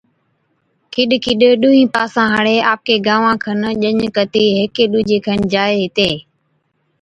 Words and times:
ڪِڏَ 0.93 1.11
ڪِڏَ 1.23 1.39
ڏُونَھين 1.61 1.87
پاسان 1.95 2.27
ھاڙي 2.33 2.55
آپڪي 2.71 2.95
گانوان 3.07 3.35
کن 3.43 3.57
ڄَڃ 3.81 3.99
ڪَتِي 4.17 4.43
ھيڪي 4.57 4.83
ڏُوجي 4.91 5.17
کن 5.25 5.39
جائي 5.53 5.75
ھِتي 5.83 6.11